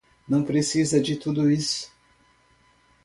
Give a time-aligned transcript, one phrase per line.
[0.27, 1.91] Não precisa de tudo isso.